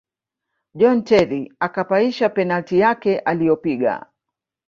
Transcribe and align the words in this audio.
john 0.73 1.03
terry 1.03 1.51
akapaisha 1.59 2.29
penati 2.29 2.79
yake 2.79 3.19
aliyopiga 3.19 4.05